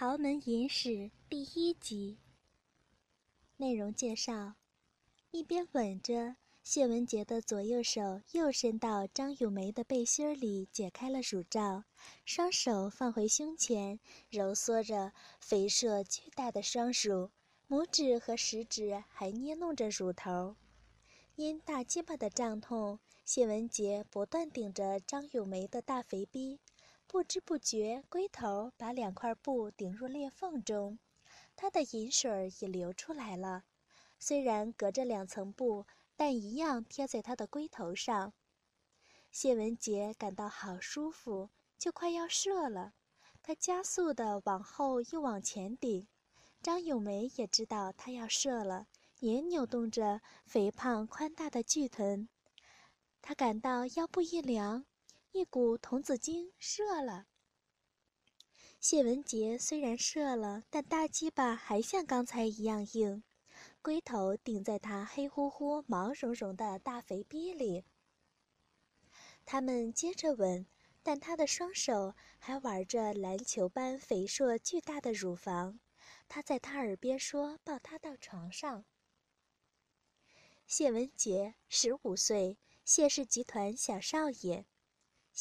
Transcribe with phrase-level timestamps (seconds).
[0.00, 2.16] 豪门隐史第一集。
[3.58, 4.54] 内容介绍：
[5.30, 11.84] 一边吻着谢文杰的左右手，又伸到张咏梅的背心里，解开了乳罩，
[12.24, 14.00] 双手放回胸前，
[14.30, 17.30] 揉搓着肥硕巨大的双乳，
[17.68, 20.56] 拇指和食指还捏弄着乳头。
[21.36, 26.58] 因大鸡巴的胀痛，谢文杰不断顶着张咏梅的大肥逼。
[27.12, 31.00] 不知不觉，龟头把两块布顶入裂缝中，
[31.56, 33.64] 它的饮水也流出来了。
[34.20, 38.32] 虽然隔着两层布，但一样贴在他的龟头上。
[39.32, 42.92] 谢文杰感到好舒服，就快要射了。
[43.42, 46.06] 他加速地往后又往前顶。
[46.62, 48.86] 张咏梅也知道他要射了，
[49.18, 52.28] 也扭动着肥胖宽大的巨臀。
[53.20, 54.84] 他感到腰部一凉。
[55.32, 57.26] 一股童子精射了。
[58.80, 63.22] 谢文杰虽然射了，但大鸡巴还像刚才一样硬，
[63.80, 67.84] 龟头顶在他黑乎乎、毛茸茸的大肥逼里。
[69.44, 70.66] 他们接着吻，
[71.02, 75.78] 但他的双手还玩着篮球般肥硕巨大的乳房。
[76.28, 78.84] 他在他耳边说：“抱他到床上。”
[80.66, 84.66] 谢文杰，十五岁，谢氏集团小少爷。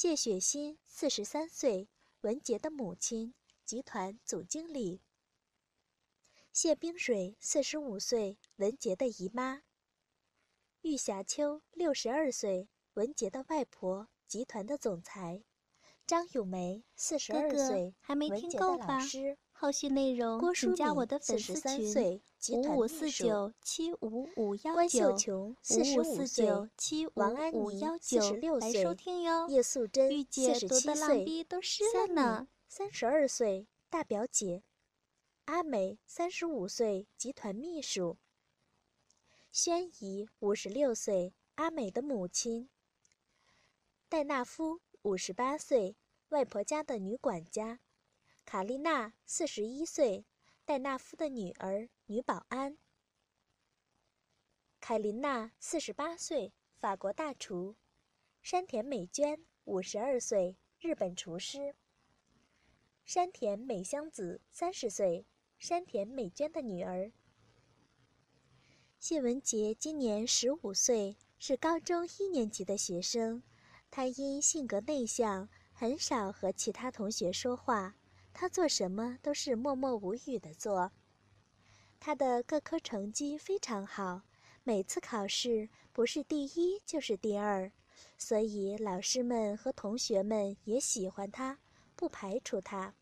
[0.00, 1.88] 谢雪欣，四十三岁，
[2.20, 5.02] 文杰的母亲，集团总经理。
[6.52, 9.64] 谢冰水，四十五岁，文杰的姨妈。
[10.82, 15.42] 玉霞秋，六十二岁，文杰的外婆，集团的总裁。
[16.06, 19.00] 张咏梅，四十二岁，还没听够吧？
[19.60, 22.20] 后续内容请加我的粉丝群：
[22.52, 27.12] 五五四九七五五幺九五五四九七五
[27.52, 28.20] 五幺九
[28.58, 29.48] 来收听哟。
[29.48, 32.46] 叶素贞，玉姐读的浪逼都湿了呢。
[32.68, 34.62] 三十二岁，大表姐。
[35.46, 38.16] 阿美，三十五岁，集团秘书。
[39.50, 42.68] 宣仪，五十六岁，阿美的母亲。
[44.08, 45.96] 戴纳夫，五十八岁，
[46.28, 47.80] 外婆家的女管家。
[48.50, 50.24] 卡丽娜，四十一岁，
[50.64, 52.78] 戴纳夫的女儿，女保安。
[54.80, 57.76] 凯琳娜，四十八岁，法国大厨。
[58.40, 61.74] 山田美娟，五十二岁，日本厨师。
[63.04, 65.26] 山田美香子，三十岁，
[65.58, 67.12] 山田美娟的女儿。
[68.98, 73.42] 谢文杰今年十五岁，是高中一年级的学生。
[73.90, 77.94] 他因性格内向，很少和其他同学说话。
[78.40, 80.92] 他做什么都是默默无语的做。
[81.98, 84.22] 他的各科成绩非常好，
[84.62, 87.68] 每次考试不是第一就是第二，
[88.16, 91.58] 所以老师们和同学们也喜欢他，
[91.96, 92.94] 不排除他。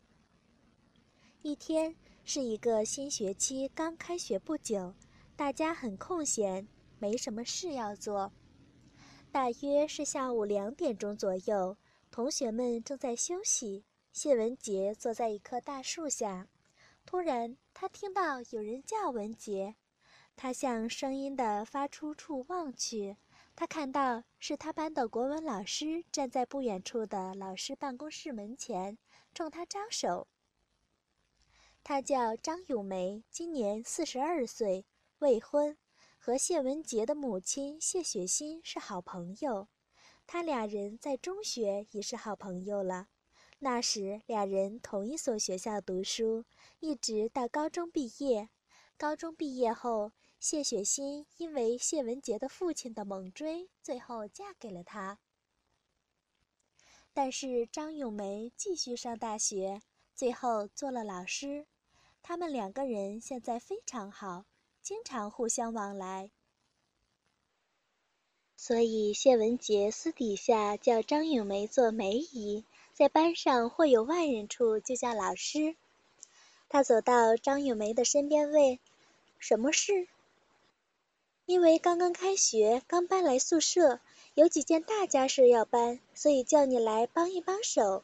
[1.43, 4.91] 一天是一个新学期刚开学不久，
[5.35, 6.67] 大家很空闲，
[6.97, 8.33] 没什么事要做。
[9.31, 11.77] 大约是下午两点钟左右，
[12.09, 13.85] 同学们正在休息。
[14.17, 16.47] 谢文杰坐在一棵大树下，
[17.05, 19.75] 突然他听到有人叫文杰，
[20.35, 23.17] 他向声音的发出处望去，
[23.55, 28.97] 他看到是他班的国文老师站在不远处的老师办公室门前，
[29.35, 30.27] 冲他招手。
[31.83, 34.87] 他叫张咏梅，今年四十二岁，
[35.19, 35.77] 未婚，
[36.17, 39.67] 和谢文杰的母亲谢雪欣是好朋友，
[40.25, 43.09] 他俩人在中学已是好朋友了。
[43.59, 46.45] 那时，俩人同一所学校读书，
[46.79, 48.49] 一直到高中毕业。
[48.97, 55.17] 高中毕业后，谢雪欣因为谢文杰的父亲的猛追，最后嫁给了他。
[57.13, 59.81] 但是张咏梅继续上大学，
[60.13, 61.65] 最后做了老师。
[62.21, 64.45] 他们两个人现在非常好，
[64.83, 66.29] 经常互相往来。
[68.55, 72.65] 所以谢文杰私底下叫张咏梅做梅姨。
[72.97, 75.75] 在班上或有外人处，就叫老师。
[76.67, 78.79] 他走到张咏梅的身边，问
[79.37, 80.07] ：“什么事？”
[81.45, 83.99] 因为刚刚开学，刚搬来宿舍，
[84.33, 88.03] 有几件大家事要搬，所以叫你来帮一帮手。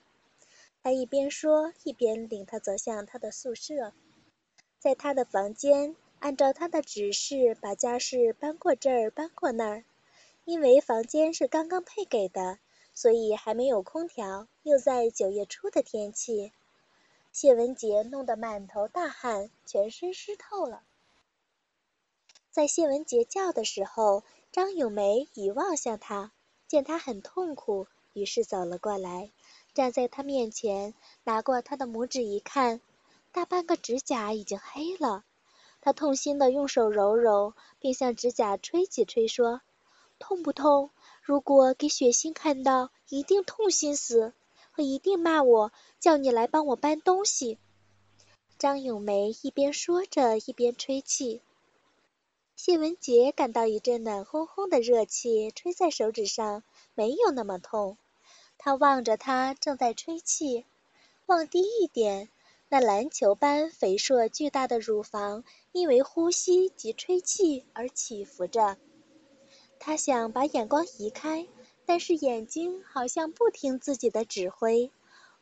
[0.83, 3.93] 他一边说，一边领他走向他的宿舍，
[4.77, 9.83] 在他的房间，按照他的指示把家事搬过这儿，搬过那儿。
[10.45, 12.59] 因为房间是刚刚配给的。
[12.93, 16.51] 所以还没有空调，又在九月初的天气，
[17.31, 20.83] 谢文杰弄得满头大汗，全身湿透了。
[22.51, 26.31] 在谢文杰叫的时候，张咏梅已望向他，
[26.67, 29.31] 见他很痛苦，于是走了过来，
[29.73, 30.93] 站在他面前，
[31.23, 32.79] 拿过他的拇指一看，
[33.31, 35.23] 大半个指甲已经黑了。
[35.81, 39.61] 他痛心地用手揉揉，并向指甲吹几吹，说
[40.19, 40.91] ：“痛不痛？
[41.25, 44.33] 如果给雪心看到，一定痛心死，
[44.75, 47.57] 他一定骂我，叫你来帮我搬东西。”
[48.59, 51.41] 张咏梅一边说着，一边吹气。
[52.57, 56.61] 谢文杰感到一阵暖烘烘的热气吹在手指上，
[56.93, 57.97] 没有那么痛。
[58.57, 60.65] 他望着他正在吹气，
[61.25, 62.27] 望低一点，
[62.67, 68.77] 那篮球般肥硕巨大的乳房因为呼吸及吹气而起伏着。
[69.85, 71.45] 他想把眼光移开，
[71.85, 74.89] 但是眼睛好像不听自己的指挥。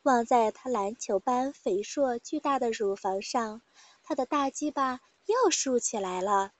[0.02, 3.62] 望在他篮球般肥硕巨大的乳房上，
[4.02, 6.50] 他的大鸡巴又竖起来了。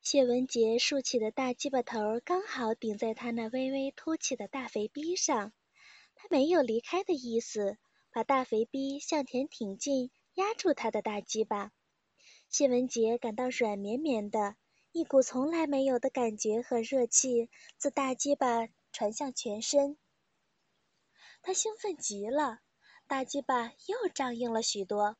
[0.00, 5.52] 谢文杰竖起的大鸡巴头刚好顶在他那微微凸起的大肥逼上，
[6.14, 7.76] 他没有离开的意思，
[8.10, 11.70] 把大肥逼向前挺进，压住他的大鸡巴。
[12.48, 14.56] 谢文杰感到软绵绵的，
[14.92, 17.48] 一股从来没有的感觉和热气
[17.78, 19.96] 自大鸡巴传向全身。
[21.42, 22.58] 他兴奋极了，
[23.06, 25.16] 大鸡巴又胀硬了许多。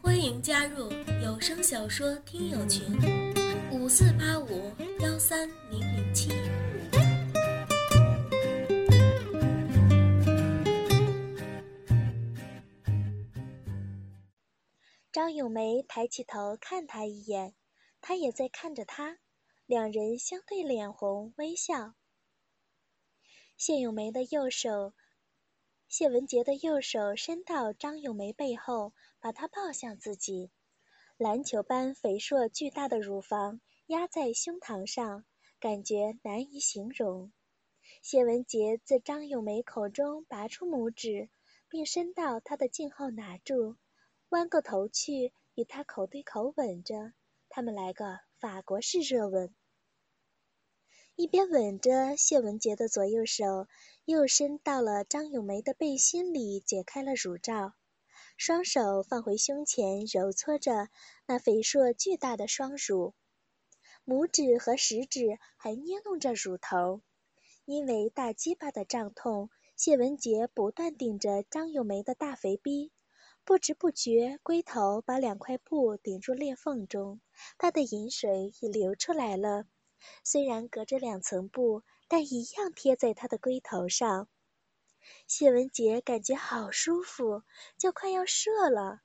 [0.00, 0.90] 欢迎加入
[1.22, 2.86] 有声小说听友群：
[3.70, 6.30] 五四八五幺三零零七。
[15.24, 17.54] 张咏梅抬起头看他一眼，
[18.02, 19.16] 他也在看着他，
[19.64, 21.94] 两人相对脸红微笑。
[23.56, 24.92] 谢咏梅的右手，
[25.88, 30.50] 谢文杰的右手伸到张咏梅背后，把她抱向自己。
[31.16, 35.24] 篮球般肥硕巨大的乳房压在胸膛上，
[35.58, 37.32] 感觉难以形容。
[38.02, 41.30] 谢文杰自张咏梅口中拔出拇指，
[41.70, 43.76] 并伸到她的颈后拿住，
[44.34, 47.12] 弯过头去与他口对口吻着。
[47.48, 49.54] 他们来个法国式热吻。
[51.14, 53.68] 一边吻着，谢文杰的左右手
[54.04, 57.74] 又伸到了张咏梅的背心里，解开了乳罩，
[58.36, 60.88] 双手放回胸前，揉搓着
[61.26, 63.14] 那肥硕巨大的双乳，
[64.04, 67.02] 拇指和食指还捏弄着乳头。
[67.64, 72.90] 因为大鸡巴的胀痛，谢文杰不断顶着张咏梅的大肥逼，
[73.46, 77.20] 不知不觉龟头把两块布顶入裂缝中，
[77.58, 79.66] 它的饮水已流出来了。
[80.22, 84.28] 虽然隔着两层布，但一样贴在他的龟头上。
[85.26, 87.42] 谢文杰感觉好舒服，
[87.76, 89.00] 就快要射了。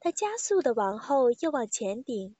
[0.00, 2.34] 他加速的往后又往前顶。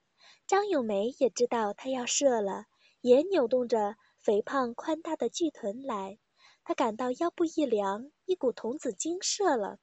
[0.49, 2.67] 张咏梅也知道他要射了，
[3.01, 6.19] 也扭动着肥胖宽大的巨臀来。
[6.65, 9.79] 她感到腰部一凉，一股童子精射了。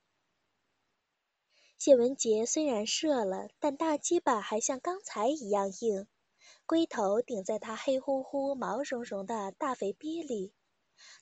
[1.84, 6.08] 谢文杰虽然射了，但大鸡巴还像刚才一样硬。
[6.66, 10.54] 龟头顶在他黑乎乎、毛茸茸的大肥逼里，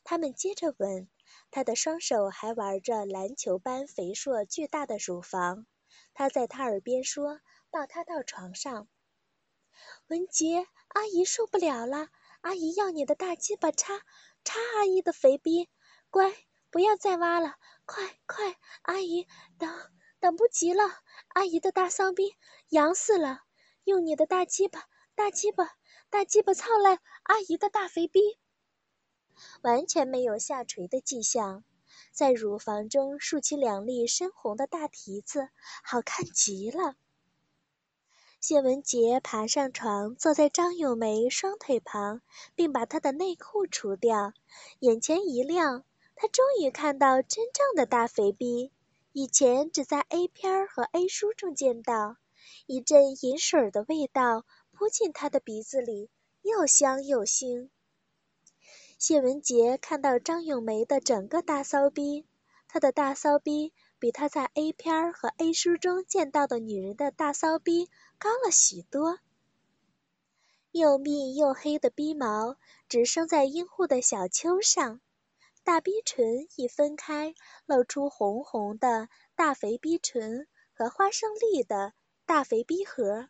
[0.03, 1.09] 他们接着吻，
[1.49, 5.65] 他的双手还玩着篮球般肥硕巨大的乳房。
[6.13, 7.41] 他在他耳边说
[7.71, 8.87] ：“抱他到床上。”
[10.09, 12.09] 文杰，阿姨受不了了，
[12.41, 13.97] 阿姨要你的大鸡巴插
[14.43, 15.71] 插阿姨的肥逼，
[16.11, 16.31] 乖，
[16.69, 17.55] 不要再挖了，
[17.87, 19.25] 快快，阿姨
[19.57, 19.75] 等
[20.21, 20.83] 等不及了，
[21.29, 22.35] 阿姨的大丧逼
[22.69, 23.41] 痒死了，
[23.83, 24.85] 用你的大鸡巴。
[25.15, 25.67] 大鸡巴，
[26.09, 28.19] 大鸡巴操烂阿姨的大肥逼，
[29.61, 31.63] 完全没有下垂的迹象，
[32.11, 35.49] 在乳房中竖起两粒深红的大蹄子，
[35.83, 36.95] 好看极了。
[38.39, 42.21] 谢文杰爬上床，坐在张咏梅双腿旁，
[42.55, 44.33] 并把她的内裤除掉，
[44.79, 45.83] 眼前一亮，
[46.15, 48.71] 他终于看到真正的大肥逼，
[49.13, 52.17] 以前只在 A 片儿和 A 书中见到，
[52.65, 54.45] 一阵饮水的味道。
[54.73, 56.09] 扑进他的鼻子里，
[56.41, 57.69] 又香又腥。
[58.97, 62.25] 谢文杰看到张咏梅的整个大骚逼，
[62.67, 69.19] 她的大骚逼比他在 A 片儿和 A 书中见到的女人的大骚逼高了许多。
[70.71, 72.55] 又密又黑的逼毛
[72.87, 74.99] 直生在阴户的小丘上，
[75.63, 77.35] 大逼唇一分开，
[77.67, 81.93] 露出红红的大肥逼唇和花生粒的
[82.25, 83.29] 大肥逼核。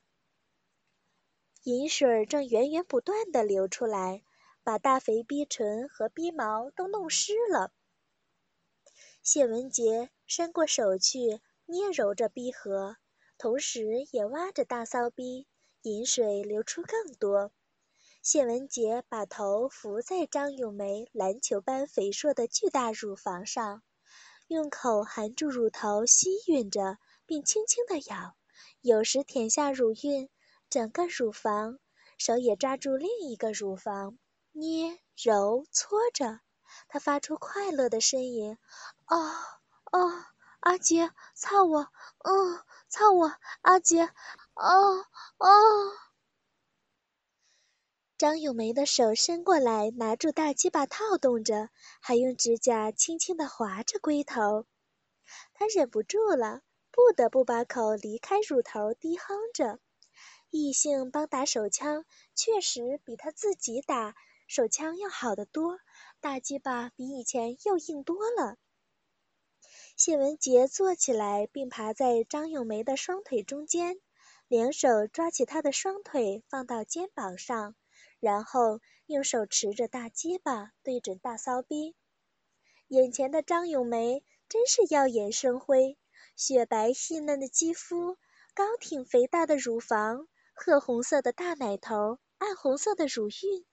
[1.64, 4.24] 饮水正源源不断地流出来，
[4.64, 7.74] 把大肥逼唇和逼毛都弄湿了。
[9.22, 12.96] 谢文杰伸过手去捏揉着逼核，
[13.38, 15.48] 同时也挖着大骚逼，
[15.82, 17.52] 饮水流出更多。
[18.24, 23.82] 谢文杰把头伏在张咏梅篮球般肥硕的巨大乳房上，
[24.48, 28.36] 用口含住乳头吸吮着，并轻轻地咬，
[28.82, 30.30] 有时舔下乳晕，
[30.70, 31.80] 整个乳房，
[32.20, 34.20] 手也抓住另一个乳房，
[34.52, 36.42] 捏、揉、搓着。
[36.90, 38.56] 他发出快乐的呻吟
[39.10, 39.18] ：“哦
[39.92, 40.24] 哦，
[40.60, 41.88] 阿杰，操我！
[42.20, 44.04] 嗯，操我，阿杰！
[44.54, 45.06] 哦
[45.40, 45.48] 哦。”
[48.22, 54.68] 张咏梅的手伸过来，拿住大鸡巴套动着，还用指甲轻轻地划着龟头。
[55.56, 56.62] 她忍不住了，
[56.92, 59.80] 不得不把口离开乳头，低哼着。
[60.52, 64.14] 异性帮打手枪，确实比他自己打
[64.48, 65.80] 手枪要好得多。
[66.20, 68.58] 大鸡巴比以前又硬多了。
[69.98, 74.00] 谢文杰坐起来，并爬在张咏梅的双腿中间，
[74.48, 77.74] 两手抓起她的双腿，放到肩膀上。
[78.22, 81.96] 然后用手持着大鸡巴对准大骚逼，
[82.88, 85.98] 眼前的张咏梅真是耀眼生辉，
[86.36, 88.18] 雪白细嫩的肌肤，
[88.54, 93.66] 高挺肥大的乳房，褐红色的大奶头，暗红色的乳晕，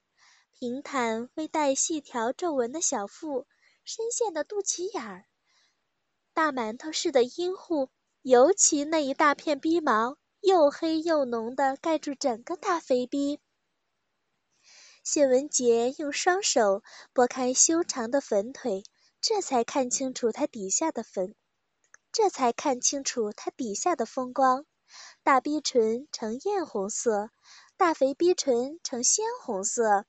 [0.59, 3.47] 平坦微带细条皱纹的小腹，
[3.85, 5.27] 深陷的肚脐眼儿，
[6.33, 7.91] 大馒头似的阴户，
[8.23, 13.41] 尤其那一大片逼毛，又黑又浓的盖住整个大肥逼。
[15.11, 16.83] 谢文杰用双手
[17.15, 18.85] 拨开修长的粉腿，
[19.23, 21.35] 这才看清楚他底下的粉，
[22.13, 24.67] 这才看清楚他底下的风光。
[25.23, 27.31] 大逼唇呈艳红色，
[27.79, 30.05] 大肥逼唇呈鲜红色。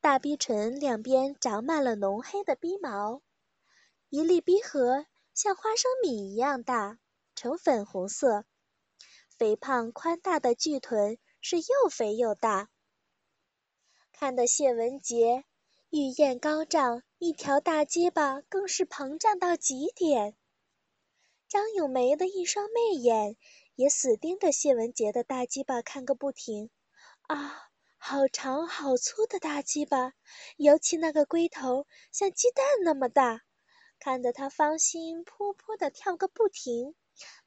[0.00, 3.20] 大逼唇两边长满了浓黑的逼毛，
[4.10, 7.00] 一粒逼核像花生米一样大，
[7.34, 8.44] 呈粉红色。
[9.36, 12.69] 肥胖宽大的巨臀是又肥又大。
[14.20, 15.46] 看得谢文杰
[15.88, 20.36] 欲焰高涨，一条大鸡巴更是膨胀到极点。
[21.48, 23.38] 张咏梅的一双媚眼
[23.76, 26.68] 也死盯着谢文杰的大鸡巴看个不停。
[27.28, 30.12] 啊，好长好粗的大鸡巴，
[30.58, 33.40] 尤其那个龟头像鸡蛋那么大，
[33.98, 36.94] 看得他芳心扑扑的跳个不停，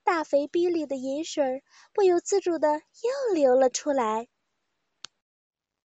[0.03, 1.63] 大肥逼里的银水
[1.93, 4.27] 不由自主的又流了出来。